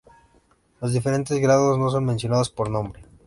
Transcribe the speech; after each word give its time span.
Los 0.81 0.93
diferentes 0.93 1.37
grados 1.39 1.77
no 1.77 1.91
son 1.91 2.05
mencionados 2.05 2.49
por 2.49 2.71
nombre. 2.71 3.03